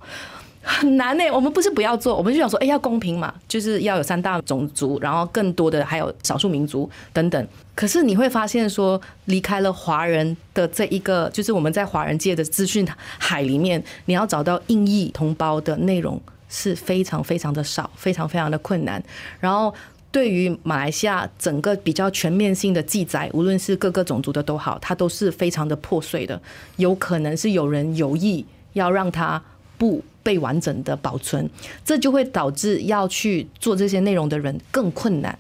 [0.72, 7.48] 很难呢，我们不是不要做，我们就想说，哎，要公平嘛，就是要有三大种族，然后更多的还有少数民族等等。
[7.74, 19.04] 可是你会发现说，离开了华人的这一个，就是我们在华人界的资讯海里面，你要找到印裔同胞的内容是非常非常的少，非常非常的困难。
[19.40, 19.74] 然后
[20.12, 26.40] 对于马来西亚整个比较全面性的记载，无论是各个种族的都好，它都是非常的破碎的，
[26.78, 29.42] 有可能是有人有意要让它
[29.76, 30.04] 不。
[30.30, 31.50] 被完整的保存，
[31.84, 35.36] 这就会导致要去做这些内容的人更困难。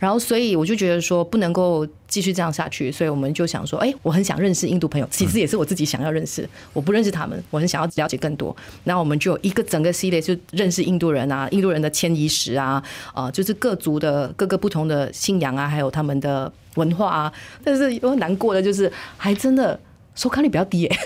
[0.00, 8.54] 然后，所以我就觉得说不能够继续这样下去，所以我们就想说，哎，我很想认识印度朋友，其实也是我自己想要认识，我不认识他们，我很想要了解更多。
[8.82, 12.82] 那我们就有一个整个系列，就认识印度人啊，印度人的迁移史啊，
[13.14, 17.32] 啊，就是各族的各个不同的信仰啊，还有他们的文化啊。
[17.62, 19.78] 但是有难过的就是，还真的
[20.16, 20.98] 收看率比较低耶。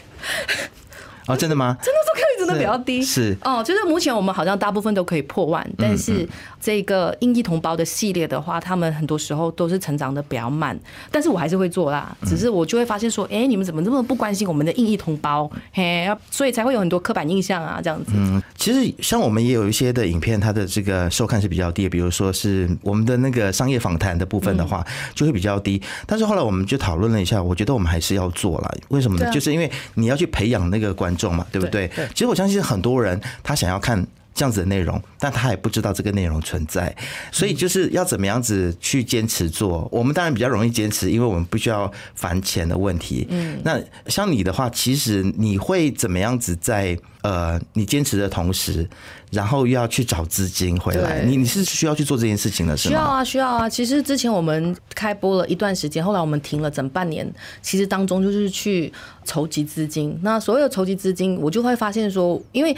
[1.28, 1.76] 哦，真的吗？
[1.80, 3.02] 真的收看真的比较低。
[3.02, 6.26] 是哦，就是目前我们好像大部分都可以破万，但是
[6.60, 10.78] 这个印裔同胞的系列的话，他们很多时候都是成长的比较慢。
[11.10, 15.48] 但是我还是会做啦，只是我就会发现说，哎，你们怎么这么不关心我们的印裔同胞？
[15.72, 18.12] 嘿，所以才会有很多刻板印象啊，这样子。
[18.16, 25.80] 嗯，其实像我们也有一些的影片，它的这个收看是比较低，比如说是我们的那个商业访谈的部分的话，就会比较低。
[26.06, 28.74] 但是后来我们就讨论了一下，我觉得我们还是要做了。
[28.88, 29.30] 为什么呢？
[29.30, 31.14] 就是因为你要去培养那个观。
[31.20, 31.90] 众嘛，对不对？
[32.14, 36.94] 其实我相信很多人他想要看这样子的内容，但他也不知道这个内容存在，
[37.30, 39.88] 所以就是要怎么样子去坚持做。
[39.90, 43.26] 我们当然比较容易坚持，因为我们不需要烦钱的问题。
[43.30, 48.88] 嗯，那像你的话，其实你会怎么样子在呃你坚持的同时？
[49.30, 52.90] 然后又要去找资金回来，你你是需要去做这件事情的，是吗？
[52.90, 53.68] 需要啊，需要啊。
[53.68, 57.24] 其实之前我们开播了一段时间，后来我们停了整半年。
[57.62, 58.92] 其实当中就是去
[59.24, 60.18] 筹集资金。
[60.22, 62.76] 那所有筹集资金，我就会发现说，因为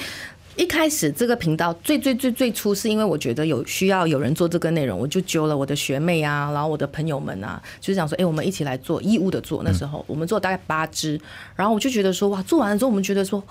[0.56, 9.62] 一开始这个频道最最最最初是因为我觉得有需要有人做这个内容，我就揪了我的学妹啊，然后我的朋友们啊，就是想说，哎，我们一起来做义务的做。
[9.64, 11.20] 那时候我们做大概八支，
[11.56, 13.42] 然后我就觉得说，哇，做完了之后，我们觉得说。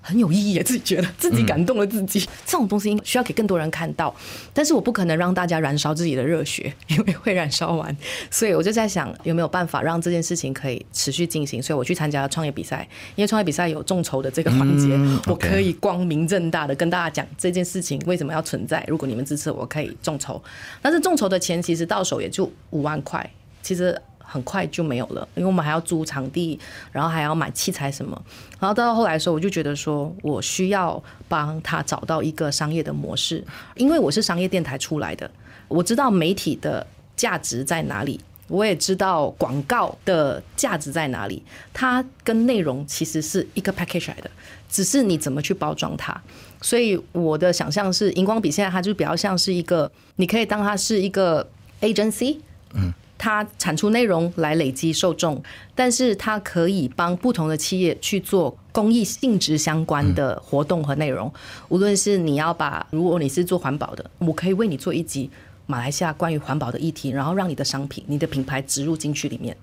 [0.00, 2.20] 很有意义，自己觉得自己感动了自己。
[2.44, 4.14] 这种东西需要给更多人看到，
[4.52, 7.96] 但是我不可能让大家燃烧自己的热血，因为会燃烧完。
[8.30, 11.62] 所以我就在想，有没有办法让这件事情可以持续进行？
[11.62, 18.84] 所以我去参加了创业比赛，因为创业比赛有众筹的这个环节，我可以光明正大的跟大家讲这件事情为什么要存在。
[18.88, 20.42] 如果你们支持，我可以众筹。
[20.80, 23.30] 但是众筹的钱其实到手也就五万块，
[23.62, 24.00] 其实。
[24.30, 26.60] 很快就没有了，因为我们还要租场地，
[26.92, 28.22] 然后还要买器材什么。
[28.60, 33.42] 然后到后来的时候，我就觉得说我需要帮他找到一个商业的模式，
[33.76, 35.30] 因为我是商业电台出来的。
[35.66, 36.86] 我知道媒体的
[37.16, 41.42] 价值在哪里，我也知道广告的价值在哪里。
[41.72, 44.30] 它跟内容其实是一个 package 来的，
[44.68, 46.14] 只是你怎么去包装它。
[46.60, 51.48] 所以我的想象是，荧光笔现在它就比较像是一个，你可以当它是一个
[51.80, 52.38] agency，
[52.74, 52.92] 嗯。
[53.18, 55.42] 它产出内容来累积受众，
[55.74, 61.30] 但是它可以帮不同的企业去做公益性质相关的活动和内容。
[61.68, 65.28] 无论是你要把，如果你是做环保的，我可以为你做一集
[65.66, 69.56] 马来西亚关于环保的议题，然后让你的商品、你的品牌植入进去里面。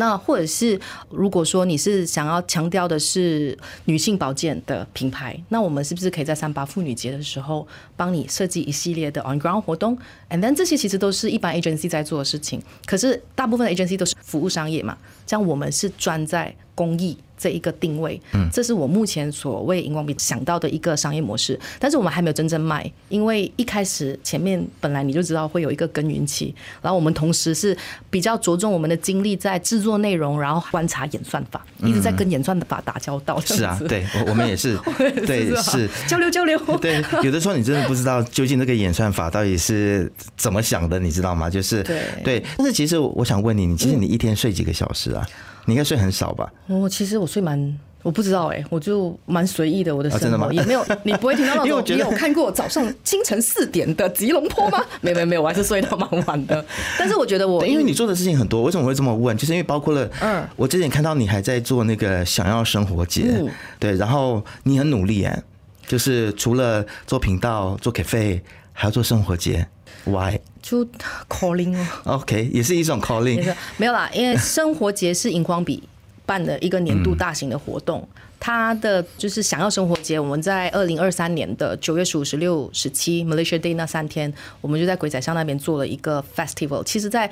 [0.00, 9.96] 那或者是如果说你是想要强调的是女性保健的品牌，那我们是不是可以在三八妇女节的时候帮你设计一系列的 on ground 活动
[10.30, 17.18] ？And then 这些其实都是一般 agency 在做的事情，可是大部分的 agency 都是服务商业嘛，像我们是专在公益。
[17.40, 27.74] 这一个定位，嗯，这是我目前所谓荧光笔想到的一个商业模式，但是我们还没有真正卖，因为一开始前面本来你就知道会有一个耕耘期，然后我们同时是
[28.10, 33.40] 比较着重我们的精力在制作内容，然后观察演算法，一直在跟演算法打交道。
[33.40, 34.76] 是啊，对，我们也是，
[35.26, 36.60] 对，是交流交流。
[36.76, 41.48] 对，有的时候你真的不知道究竟这个演算法到底是怎么想的，你知道吗？
[41.48, 45.26] 就是对对，但是其实我想问你，你其实你一天睡几个小时啊？
[45.66, 46.52] 你应该睡很少吧？
[46.66, 49.94] 我其实我睡蛮，我不知道哎，我就蛮随意的。
[49.94, 51.82] 我的生活也没有， 你不会听到那种。
[51.86, 54.82] 你有看过早上清晨四点的吉隆坡吗？
[55.00, 56.64] 没没没有，我还是睡到蛮晚的。
[56.98, 59.36] 但是我觉得我，因为你做的事情很多，为什么会这么问？
[59.36, 63.42] 就是因为包括了，嗯，我之前看到你还在做那个想要生活节，
[63.78, 65.42] 对，然后你很努力哎，
[65.86, 68.40] 就是除了做频道、做 cafe，
[68.72, 69.66] 还要做生活节。
[70.04, 70.40] Why？
[70.62, 70.86] 就
[71.28, 73.54] calling 哦，OK，也是一种 calling。
[73.76, 75.82] 没有啦，因为生活节是荧光笔
[76.26, 78.06] 办的一个年度大型的活动，
[78.38, 80.20] 它的就是想要生活节。
[80.20, 86.84] 我们在二零二三年的九月十五、十六、十七 Malaysia Day 那三天，我们就在鬼仔巷那边做了一个 festival。
[86.84, 87.30] 其实，在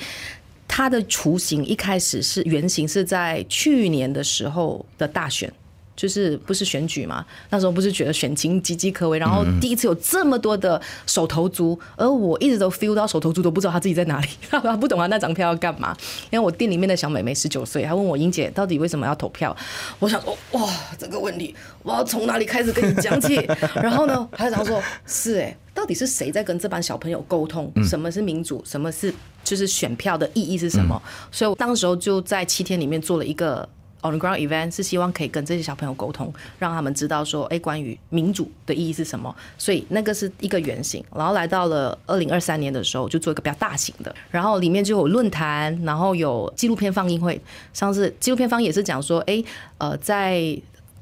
[0.66, 5.52] 它的雏形一开始是原型是在去年的时候的大选。
[5.98, 7.26] 就是不是选举嘛？
[7.50, 15.96] 那时候不是觉得选情岌岌可危，然后第一次有这么多的手头族，而我一直都 feel 到手头族都不知道他自己在哪里， 他不懂他那张票要干嘛。
[16.30, 19.54] 因为我店里面的小妹妹十九岁，她问我英姐到底为什么要投票？
[19.98, 23.34] 我想说哇，这个问题我要从哪里开始跟你讲起？
[23.74, 27.72] 然后呢，还想说是哎，到底是谁在跟这帮小朋友沟通？
[27.84, 28.62] 什么是民主？
[28.64, 31.02] 什么是就是选票的意义是什么？
[31.32, 33.68] 所以我当时候就在七天里面做了一个。
[34.02, 39.34] On the ground event 是希望可以跟这些小朋友沟通，让他们知道说，哎，关于民主的意义是什么。
[39.58, 41.04] 所以那个是一个原型。
[41.12, 47.40] 然后来到了二零二三年的时候，就做一个比较大型的，然后里面就有论坛，然后有纪录片放映会。
[47.72, 49.42] 上次纪录片方也是讲说，哎，
[49.78, 50.56] 呃，在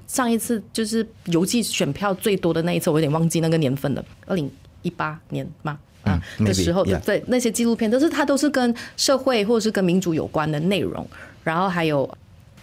[0.07, 5.79] 上一次就是邮寄选票最多的那一次，我有点忘记那个年份了，二零一八年吗？
[6.05, 11.07] 嗯，的时候，对那些纪录片都是它都是跟社会或者是跟民主有关的内容，
[11.45, 12.09] 然后还有。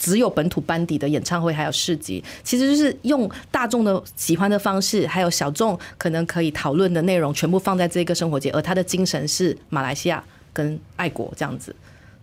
[0.03, 11.73] 只有本土班底的演唱会，还有市集，其实就是用大众的喜欢的方式，还有小众可能可以讨论的内容，全部放在这个生活节，而它的精神是马来西亚跟爱国这样子。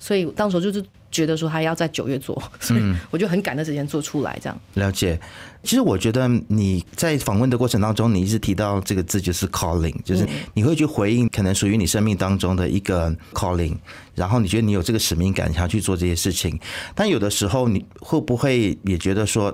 [0.01, 0.85] 所以当时就是。
[1.13, 5.21] 觉得说他要在九月做， 所以我就很赶的时间做出来，这样了解。
[5.65, 13.77] 其实我觉得你在访问的过程当中，你一直提到这个字就是 calling，就是你会去回应可能属于你生命当中的一个 calling，
[14.15, 16.57] 然后你觉得你有这个使命感，想要去做这些事情。
[16.95, 19.53] 但有的时候你会不会也觉得说，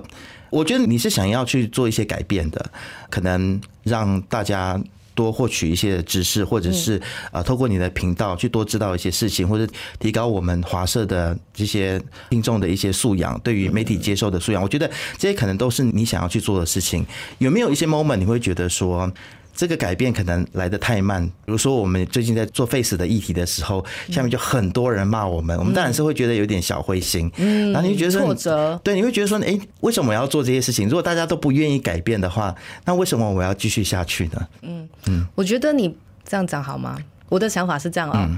[0.51, 2.71] 我觉得你是想要去做一些改变的，
[3.09, 4.79] 可能让大家。
[5.17, 7.01] 多获取一些知识，或者是
[7.31, 11.99] 啊，透过你的频道去多知道一些事情，或者提高我们华社的这些
[12.29, 17.03] 听众的一些素养，对于媒体接受的素养，我觉得这些可能都是你想要去做的事情。
[17.39, 19.11] 有没有一些 moment 你会觉得说？
[19.57, 21.25] 这个改变可能来的太慢。
[21.25, 27.29] 比如说，我们最近在做 face 的议题的时候，下面就很多人骂我们，我们当然是会觉得有点小灰心。
[27.37, 30.87] 嗯，然后你会觉得挫折，对，你会觉得说，哎，为什么我要做这些事情？
[30.87, 34.47] 如果大家都不愿意改变的话，那为什么我要继续下去呢？
[34.61, 36.95] 嗯嗯，我觉得你这样讲好吗？
[37.27, 38.29] 我的想法是这样啊，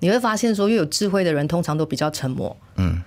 [0.00, 2.54] 你会发现说，越有智慧的人通常都比较沉默。
[2.78, 3.00] 嗯，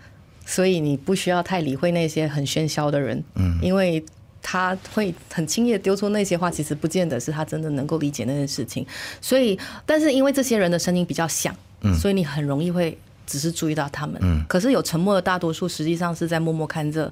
[0.45, 3.21] 所以你不需要太理会那些很喧嚣的人。
[3.35, 4.01] 嗯，因为。
[4.49, 8.87] 他会很轻易的丢出那些话，其实不见得是他真的能够理解那件事情。
[9.19, 11.53] 所以，但是因为这些人的声音比较响，
[11.99, 14.45] 所以你很容易会只是注意到他们。
[14.47, 17.11] 可是有沉默的大多数，实际上是在默默看着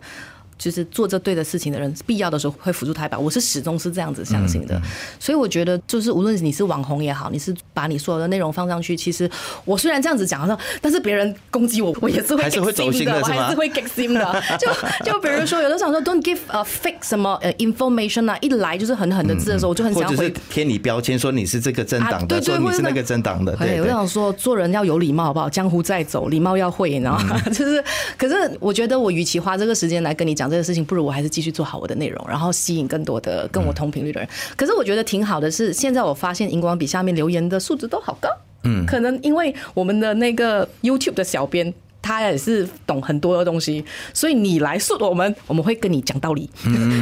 [0.57, 3.17] 就是做这对的事情的人，必要的时候会辅助他一把。
[3.19, 4.81] 我是始终是这样子相信的，
[5.19, 9.29] 所以我觉得就是无论你是网红也好，你是把你所有的内容放上去，其实
[9.65, 10.35] 我虽然这样子讲，
[10.81, 14.43] 但是别人攻击我，我也是会还是会走心的，我还是会 get sim 的。
[14.59, 23.55] 就就比如说，有的想说 don't give a fake 什么呃 information 啊，一来就是狠狠的字的时候，我就很想回贴你标签，说你是这个政党的，说你是那个政党的。
[23.55, 25.49] 对，我想说做人要有礼貌，好不好？
[25.49, 27.39] 江湖在走，礼貌要会，你知道吗？
[27.51, 27.83] 就是，
[28.17, 34.29] 可是我觉得我与其花这个时间来跟你讲这个事情，不如我还是继续做好我的内容，然后吸引更多的跟我同频率的人。
[34.55, 38.29] 可是我觉得挺好的是，现在我发现荧光笔下面留言的素质都好高。
[38.63, 41.73] 嗯，可能因为我们的那个 YouTube 的小编。
[42.05, 46.47] 他也是懂很多的东西，所以你来说我们，我们会跟你讲道理，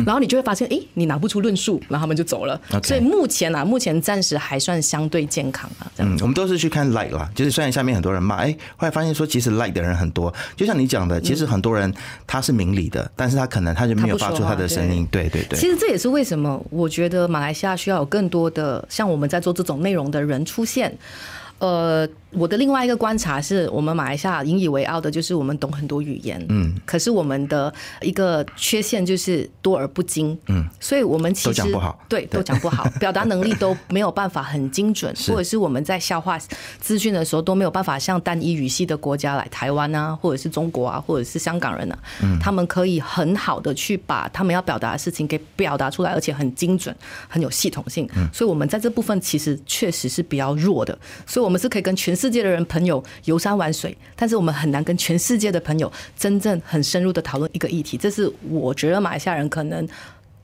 [0.06, 2.58] 然后你就会发现，哎，你拿不出论述，然后他们就走了。
[2.82, 5.92] 所以目前啊，目前暂时还算相对健康啊。
[5.98, 11.94] 嗯，我们都是去看 like 啦，就是虽然下面很多人骂，哎，后来发现说其实 like 的人很多，就像你讲的，其实很多人
[12.26, 15.06] 他是明理的，但是他可能他就没有发出他的声音。
[15.12, 15.60] 对对对。
[15.60, 20.98] 其实这也是为什么我觉得马来西亚需要有更多的像我们在做这种内容的人出现。
[21.60, 36.38] 呃，我的另外一个观察是我们马来西亚引以为傲的就是我们懂很多语言，嗯，可是我们的一个缺陷就是多而不精，嗯，所以我们其实都讲不好，对，都讲不好， 表达能力都没有办法很精准，或者是我们在消化
[36.80, 46.96] 资讯的时候都没有办法像单一语系的国家来台湾啊，或者是中国啊，或者是香港人啊，嗯，他们可以很好的去把他们要表达的事情给表达出来，而且很精准，
[47.28, 51.60] 很有系统性，嗯，所以我们在这部分其实确实是比较弱的，所以我们。
[51.64, 57.98] 是可以跟全世界的人朋友游山玩水，但是我们很难跟全世界的朋友真正很深入的讨论一个议题。
[57.98, 59.86] 这是我觉得马来西亚人可能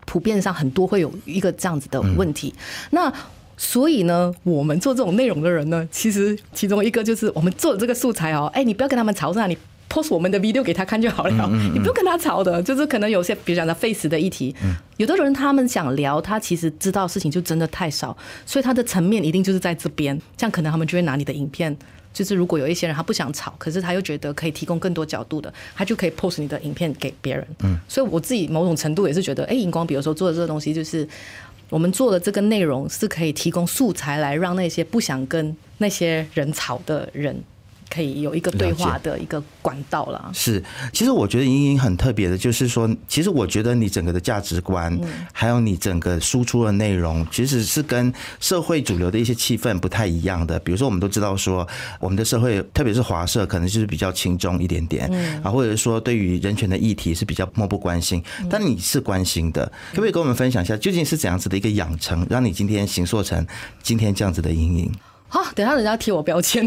[0.06, 2.54] 普遍上很多会有一个这样子的问题。
[2.90, 3.10] 那
[3.56, 9.58] 所以呢，我们做这种内容的人呢，其实其中一个就是我们做的这个素材哦，哎，你不要跟他们吵架，你。
[9.90, 14.56] Post 我们的 video 给他看就好了，你不用跟他吵的，就是可能有些比如讲的 face 的议题，
[14.98, 21.76] 有的人他们想聊，他其实知道事情就真的太少，所以他的层面一定就是在这边，这样可能他们就会拿你的影片，
[22.14, 27.48] 就是如果有一些人他不想吵，可是他又觉得可以提供更多角度的，他就可以 post 你的影片给别人。
[27.64, 31.08] 嗯，所以我自己某种程度也是觉得，哎，荧光比如说做的这个东西，就是
[31.70, 37.42] 我们做的这个内容是可以提供素材来让那些不想跟那些人吵的人。
[37.90, 40.32] 可以有一个对话的一个管道了。
[40.34, 44.98] 是，其实我觉得莹莹很特别的，就是说，其实我觉得你整个的价值观，
[45.34, 50.60] 还有你整个输出的内容，其实是跟社会主流的一些气氛不太一样的。
[50.60, 51.68] 比如说，我们都知道说，
[52.00, 55.10] 我们的社会，特别是华社，可能就是比较轻重一点点，
[55.44, 58.24] 啊，或者是说对于人权的议题是比较漠不关心。
[58.50, 63.46] 但你是关心的，可不可以跟我们分享一下，究竟是怎样子的一个养成，让你今天形塑成
[63.82, 64.92] 今天这样子的莹莹？
[65.32, 66.66] 好，等下人家贴我标签。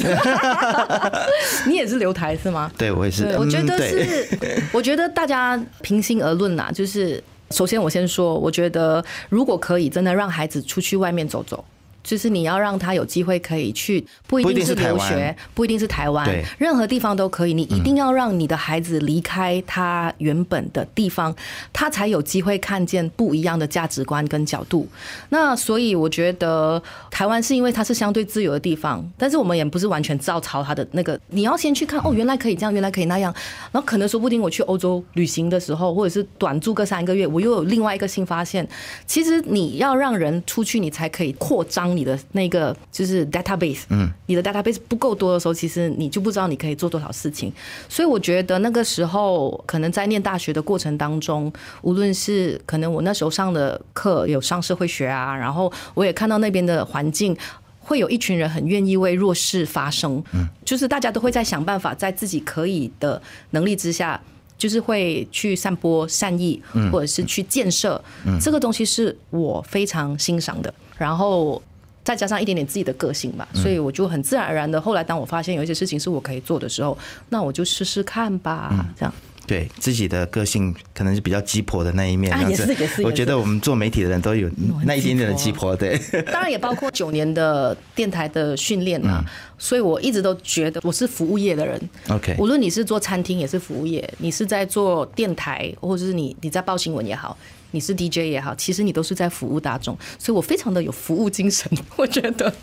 [1.66, 2.70] 你也是留台是吗？
[2.78, 3.24] 对，我也是。
[3.36, 4.26] 我觉得是，
[4.72, 11.64] 我觉得大家平心而论呐，就是首先我先说，我觉得如果可以，真的让孩子出去外面走走。
[12.02, 17.54] 就是你要让他有机会可以去，不一定是留学，不一定是台湾，任何地方都可以。
[17.54, 21.34] 你一定要让你的孩子离开他原本的地方，
[21.72, 24.88] 他才有机会看见不一样的价值观跟角度。
[25.28, 31.18] 那所以我觉得台湾是因为它是相对自由的地方，但是我们也不是完全照抄他的那个。
[31.28, 33.32] 你要先去看哦，原来可以这样，原来可以那样。
[33.70, 38.66] 然后可能说不定我去欧洲旅行的时候，或者是短住个三个月，我又有另外一个新发现。
[39.06, 41.91] 其实你要让人出去，你才可以扩张。
[41.96, 47.52] 你的那个就是 database，嗯，你的 database 不够多的时候，其实你就不知道你可以做多少事情。
[47.88, 51.52] 所以我觉得那个时候，可能在念大学的过程当中，
[51.82, 57.36] 无论是可能我那时候上的课有上社会学啊，然后我也看到那边的环境，
[57.80, 64.20] 会有一群人很愿意为弱势发声，嗯，就是大家都会在想办法，在自己可以的能力之下。
[64.58, 68.00] 就是会去散播善意，或者是去建设，
[68.40, 70.72] 这个东西是我非常欣赏的。
[70.96, 71.60] 然后
[72.04, 74.80] 再加上一点点自己的个性吧，所以我就很自然而然的。
[74.80, 76.96] 后来当我发现有一些事情是我可以做的时候，
[77.28, 79.14] 那我就试试看吧，这样。
[79.44, 83.02] 对自己的个性可能是比较鸡婆的那一面，也是也是。
[83.02, 84.48] 我觉得我们做媒体的人都有
[84.84, 86.00] 那一点点的鸡婆，对。
[86.32, 89.22] 当然也包括九年的电台的训练啊，
[89.58, 91.90] 所以我一直都觉得我是服务业的人。
[92.08, 97.36] OK，无论你是做餐厅也是服务业，你是在做电台，或者是你你在报新闻也好，
[97.72, 101.70] 你是 DJ 也好，其实你都是在服务大众，所以我非常的有服务精神。
[101.96, 102.54] 我觉得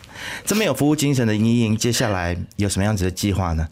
[0.45, 3.67] 这么有服务精神的莹莹，接下来有什么样子的计划呢？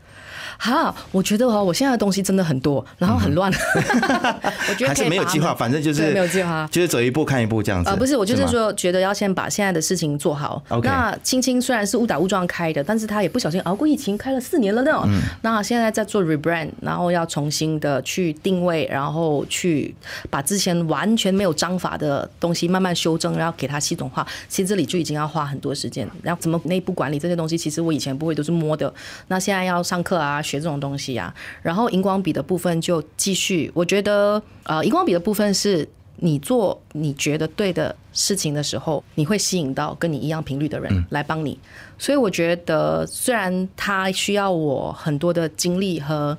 [0.58, 3.52] 哈，我觉得哦，我现在的东西真的很多，然后很乱。
[4.70, 7.90] 我觉得还是没有计划，反正就是没有计划，就是走一步看一步这样子。
[7.90, 10.62] 啊，不是，我就是说，觉得要先把现在的事情做好。
[10.84, 15.02] 那青青虽然是误打误撞开的，但是他也不小心熬过疫情，开了四年了呢。
[15.06, 15.22] 嗯。
[15.42, 19.94] 那现在在做 rebrand，然后要重新的去定位，然后去
[20.30, 24.26] 把之前完全没有章法的东西慢慢修正，然后给它系统化。
[24.50, 26.08] 其实这里就已经要花很多时间。
[26.22, 28.92] 然后怎么内部管理这些东西，其实我以前不会，都是摸的。
[29.28, 31.34] 那现在要上课啊，学这种东西啊。
[31.62, 41.60] 然后荧光笔的部分就继续，我觉得呃，荧光笔的部分是你做你觉得对的事情的时候，你会吸引到跟你一样频率的人来帮你。
[42.00, 46.38] 所以我觉得，虽然它需要我很多的精力和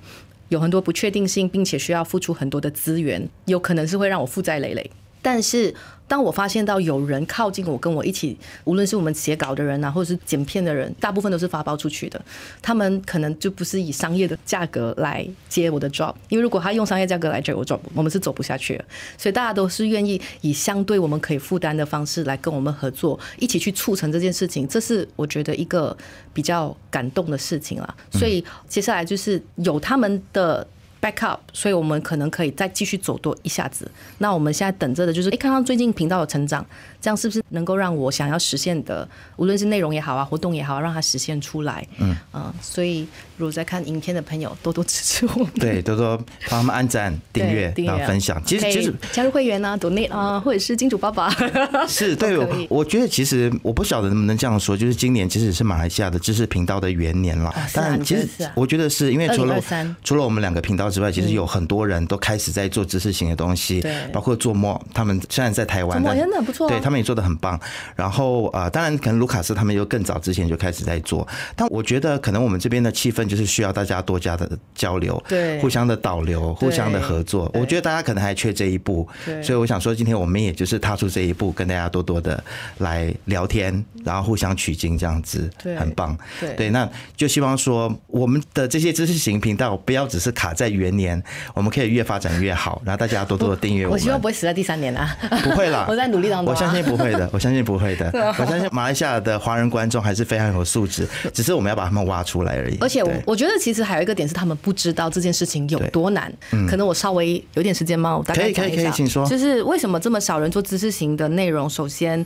[0.49, 4.91] 有很多不确定性，并且需要付出很多的资源，有可能是会让我负债累累，
[5.21, 5.75] 但是。
[6.09, 12.21] 当我发现到有人靠近我，跟我一起，无论是我们写稿的人啊，或者是剪片的人，大部分都是发包出去的。
[12.63, 18.85] 他们可能就不是以商业的价格来接我的 job，因为如果他用商业价格来接我 job，我们是走不下去的。
[19.19, 24.67] 所以大家都是愿意以相对我们可以负担的方式来跟我们合作，一起去促成这件事情。
[24.67, 25.95] 这是我觉得一个
[26.33, 27.95] 比较感动的事情啦。
[28.11, 30.67] 所以接下来就是有他们的。
[31.01, 33.91] backup，所以我们可能可以再继续走多一下子。
[34.19, 36.65] 那我们现在等着的就是，哎，看到最近频道的成长，
[37.01, 41.87] 这样是不是能够让我想要实现的，无论是内容也好啊，活动也好，让它实现出来？
[41.99, 46.17] 嗯嗯，所以如果在看影片的朋友，多多支持我们，对，多多
[46.49, 48.43] 帮他们按赞、订阅、然后分享。
[48.45, 51.31] 其实其实加入会员啊，donate 啊，或者是金主爸爸，
[51.87, 52.37] 是对。
[52.69, 57.55] 我觉得其实我不晓得能不能这样说，就是今年其实是马来西亚的知识频道的元年了。
[57.73, 59.63] 但其实我觉得是因为除了
[60.03, 60.89] 除了我们两个频道。
[60.89, 67.61] 之外，其实有很多人都开始在做知识型的东西，对，包括做墨，他们虽然在台湾，做真的不错，对他们也做的很棒。
[67.95, 77.51] 然后啊，当然可能卢卡斯他们又更早之前就开始在做，但我觉得可能我们这边的气氛就是需要大家多加的交流，对，互相的导流，互相的合作。
[77.53, 79.07] 我觉得大家可能还缺这一步，
[79.43, 82.43] 所以我想说，今天我们也就是踏出这一步，跟大家多多的
[82.79, 86.17] 来聊天，然后互相取经，这样子，对很棒。
[86.57, 90.69] 对，那就希望说我们的这些知识型频道不要只是卡在。
[90.69, 91.21] 元年，
[91.55, 93.95] 我们可以越发展越好，然后大家多多的订阅我。
[93.95, 95.17] 我希望不会死在第三年啊！
[95.43, 96.55] 不会啦， 我在努力当中。
[96.55, 98.11] 我相信不会的， 我相信不会的。
[98.39, 102.77] 我相信马来西亚的华人观众还是非常有素质，只是我们要把他们挖出来而已。
[102.81, 106.33] 而且我我觉得其实还有一个点是，他们不知道这件事情有多难。
[106.69, 108.17] 可能我稍微有点时间吗？
[108.17, 109.27] 我大概讲一下，请说。
[109.27, 111.69] 就是为什么这么少人做知识型的内容？
[111.69, 112.25] 首先。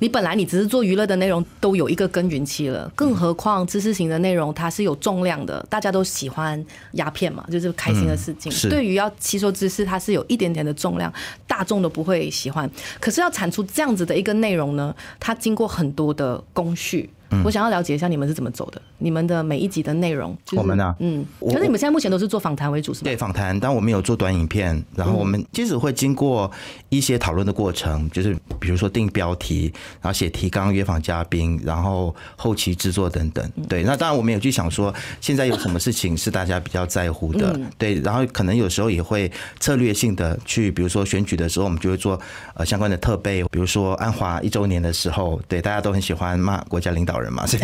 [0.00, 6.62] 你本来你只是做娱乐的内容，都有一个耕耘期了，更何况知识型的内容，它是有重量的，大家都喜欢
[6.94, 8.52] 鸦片嘛，就是开心的事情。
[8.68, 11.10] 对于要吸收知识，它是有一点点的重量，
[11.46, 12.68] 大众都不会喜欢。
[12.98, 17.10] 可是要产出这样子的一个内容呢，它经过很多的工序。
[17.42, 20.36] 我想要了解一下你们是怎么走的，你们的每一集的内容。
[20.52, 20.94] 我们呢？
[20.98, 23.04] 嗯，可是你们现在目前都是做访谈为主，是吗？
[23.04, 23.58] 对，访谈。
[23.58, 26.50] 但我们有做短影片，然后我们即使会经过
[26.88, 33.48] 一些讨论的过程，就是比如说定标题，然后写提纲、约访嘉宾，然后后期制作等等。
[33.68, 37.58] 对，那当然我们有去想说，现在有什么事情是大家比较在乎的？
[37.78, 39.30] 对，然后可能有时候也会
[39.60, 42.20] 策略性的去，比如说选举的时候，我们就会做
[42.54, 47.23] 呃相关的特备，比如说安华一周年的时候，对，大家都很喜欢骂国家领导人。
[47.24, 47.62] 人嘛，所以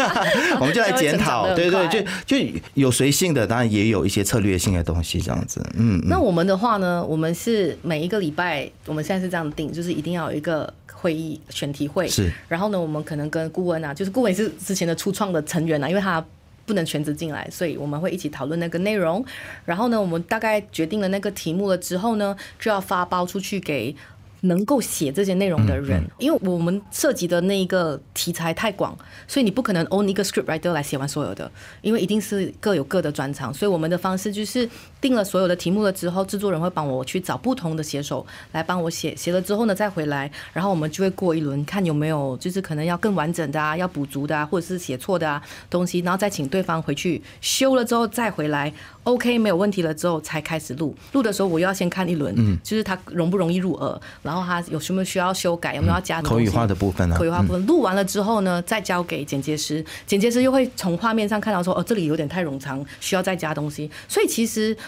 [0.60, 5.60] 我们就来检讨，对对，就就有随性的，当然也有一些策略性的东西，这样子。
[5.74, 12.32] 嗯，那我们的话呢，我们是每一个礼拜，我们现在是这样定，就是一定要有一个会议选题会，是。
[12.48, 16.24] 然后呢，我们可能跟顾问啊，就是顾问是之前的初创的成员啊，因为他
[16.64, 19.24] 不能全职进来，所以我们会一起讨论那个内容。
[19.64, 23.94] 然后呢，我们大概决定了那个题目了之后呢，就要发包出去给。
[24.42, 33.52] 能够写这些内容的人，因为我们涉及的那一个题材太广，所以你不可能 own 一个 script writer 来写完所有的，因为一定是各有各的专长。
[33.52, 34.68] 所以我们的方式就是
[35.02, 48.72] 定了所有的题目了之后，制作人会帮我去找不同的写手来帮我写，写了之后呢再回来，然后我们就会过一轮，看有没有就是可能要更完整的啊，要补足的啊，或者是写错的啊东西，然后再请对方回去修了之后再回来
[49.02, 50.94] ，OK 没有问题了之后才开始录。
[51.10, 54.00] 录的时候我要先看一轮，嗯，就是它容不容易入耳。
[54.22, 57.16] 然后他有什么需要修改，有没有要加口语化的部分呢？
[57.18, 63.90] 口语化部分录完了之后呢，再交给剪接师，剪接师又会从画面上看到说，哦，这里有点太冗长，需要再加东西。
[64.06, 64.76] 所以其实。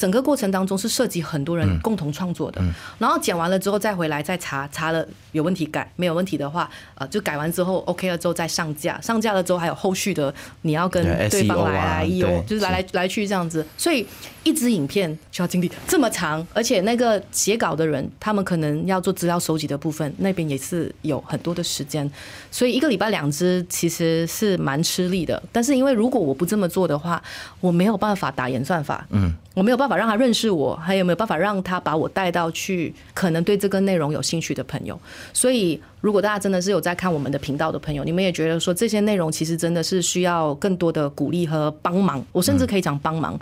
[0.00, 2.62] 整个过程当中是涉及很多人共同创作的。
[2.98, 10.32] 然后剪完了之后再回来再查，查了有问题改，没有问题的话，呃，就改完之后 OK 了之后再上架，上架了之后还有后续的，
[10.62, 13.66] 你要跟对方来来有，就是来来来去这样子。
[13.76, 14.06] 所以
[14.42, 22.10] 一支影片需要经历这么长，而且那个写稿的人，他们可能要做资料收集的部分，那边也是有很多的时间。
[22.50, 25.42] 所以一个礼拜两支其实是蛮吃力的。
[25.52, 27.22] 但是因为如果我不这么做的话，
[27.60, 34.98] 我没有办法打演算法，嗯，我没有办法让他认识我，还有没有办法让他把我带到去可能对这个内容有兴趣的朋友。
[35.32, 43.38] 所以如果大家真的是有在看我们的频道的朋友，你们也觉得说这些内容其实真的是需要更多的鼓励和帮忙，我甚至可以讲帮忙。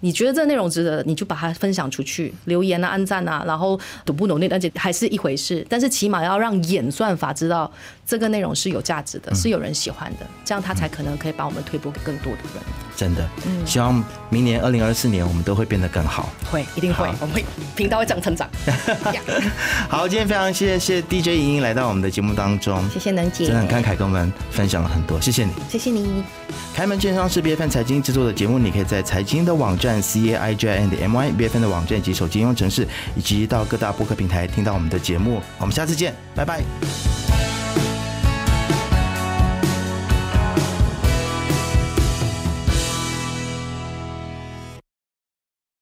[0.00, 5.66] 你觉得这内容值得，你就把它分享出去，留言啊、按赞啊，然后努不努力，而且还是一回事。
[5.68, 7.70] 但是起码要让演算法知道
[8.06, 12.62] 这个内容是有价值的，是有人喜欢的，这样他才可能可以把我们推播给更多的人。
[12.96, 16.28] 真的，嗯，希望明年二零二四年我们都会变得更好。
[16.50, 17.44] 会，一定会，我们会
[17.76, 18.48] 频道会这样成长。
[19.88, 26.24] 好，今天非常谢谢 DJ 莹莹来到我们的节目当中，谢谢能姐，真的很慷慨跟我们分享了很多，谢谢你，谢谢你。
[26.74, 31.62] 开门见商是 B N 财经制作的节目，你可以在财经的网站 C A I J I N 的 M Y B F N
[31.62, 32.86] 的网站及手机应用程式，
[33.16, 35.40] 以及到各大播客平台听到我们的节目。
[35.58, 36.62] 我们下次见，拜拜。